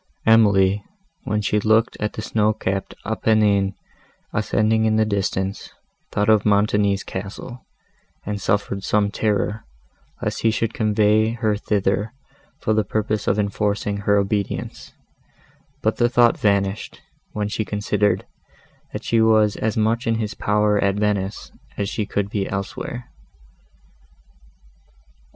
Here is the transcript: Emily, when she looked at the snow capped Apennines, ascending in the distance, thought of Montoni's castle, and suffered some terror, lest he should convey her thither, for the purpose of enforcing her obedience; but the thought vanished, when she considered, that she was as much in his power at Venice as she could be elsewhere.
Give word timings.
Emily, 0.25 0.83
when 1.25 1.41
she 1.41 1.59
looked 1.59 1.95
at 1.99 2.13
the 2.13 2.23
snow 2.23 2.53
capped 2.53 2.95
Apennines, 3.05 3.75
ascending 4.33 4.85
in 4.85 4.95
the 4.95 5.05
distance, 5.05 5.75
thought 6.11 6.27
of 6.27 6.43
Montoni's 6.43 7.03
castle, 7.03 7.67
and 8.25 8.41
suffered 8.41 8.83
some 8.83 9.11
terror, 9.11 9.63
lest 10.19 10.41
he 10.41 10.49
should 10.49 10.73
convey 10.73 11.33
her 11.33 11.55
thither, 11.55 12.13
for 12.61 12.73
the 12.73 12.83
purpose 12.83 13.27
of 13.27 13.37
enforcing 13.37 13.97
her 13.97 14.17
obedience; 14.17 14.91
but 15.83 15.97
the 15.97 16.09
thought 16.09 16.35
vanished, 16.35 16.99
when 17.33 17.47
she 17.47 17.63
considered, 17.63 18.25
that 18.93 19.03
she 19.03 19.21
was 19.21 19.55
as 19.55 19.77
much 19.77 20.07
in 20.07 20.15
his 20.15 20.33
power 20.33 20.83
at 20.83 20.95
Venice 20.95 21.51
as 21.77 21.87
she 21.89 22.07
could 22.07 22.27
be 22.31 22.49
elsewhere. 22.49 23.07